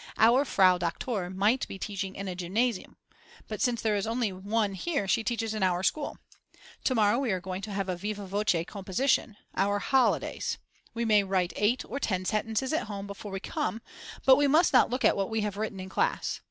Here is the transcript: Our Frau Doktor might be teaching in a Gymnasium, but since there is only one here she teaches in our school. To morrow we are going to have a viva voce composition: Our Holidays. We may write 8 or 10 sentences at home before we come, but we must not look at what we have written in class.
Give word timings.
Our 0.17 0.45
Frau 0.45 0.79
Doktor 0.79 1.29
might 1.29 1.67
be 1.67 1.77
teaching 1.77 2.15
in 2.15 2.27
a 2.27 2.33
Gymnasium, 2.33 2.97
but 3.47 3.61
since 3.61 3.83
there 3.83 3.95
is 3.95 4.07
only 4.07 4.31
one 4.31 4.73
here 4.73 5.07
she 5.07 5.23
teaches 5.23 5.53
in 5.53 5.61
our 5.61 5.83
school. 5.83 6.17
To 6.85 6.95
morrow 6.95 7.19
we 7.19 7.31
are 7.31 7.39
going 7.39 7.61
to 7.61 7.71
have 7.71 7.87
a 7.87 7.95
viva 7.95 8.25
voce 8.25 8.65
composition: 8.65 9.37
Our 9.53 9.77
Holidays. 9.77 10.57
We 10.95 11.05
may 11.05 11.23
write 11.23 11.53
8 11.55 11.85
or 11.87 11.99
10 11.99 12.25
sentences 12.25 12.73
at 12.73 12.87
home 12.87 13.05
before 13.05 13.31
we 13.31 13.39
come, 13.39 13.83
but 14.25 14.37
we 14.37 14.47
must 14.47 14.73
not 14.73 14.89
look 14.89 15.05
at 15.05 15.15
what 15.15 15.29
we 15.29 15.41
have 15.41 15.55
written 15.55 15.79
in 15.79 15.87
class. 15.87 16.39